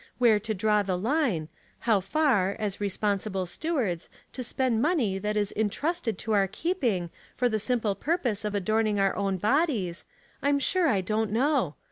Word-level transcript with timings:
Where 0.17 0.39
to 0.39 0.55
draw 0.55 0.81
the 0.81 0.97
line— 0.97 1.47
how 1.87 1.99
far, 1.99 2.55
as 2.57 2.81
responsible 2.81 3.45
stewards, 3.45 4.09
to 4.33 4.43
spend 4.43 4.81
money 4.81 5.19
that 5.19 5.37
is 5.37 5.51
intrusted 5.51 6.17
to 6.17 6.31
our 6.31 6.47
keeping, 6.47 7.11
for 7.35 7.47
the 7.47 7.59
simple 7.59 7.93
purpose 7.93 8.43
of 8.43 8.55
adorning 8.55 8.99
our 8.99 9.15
own 9.15 9.37
bodies— 9.37 10.03
I'm 10.41 10.57
sure 10.57 10.87
I 10.87 11.01
don't 11.01 11.29
know. 11.31 11.75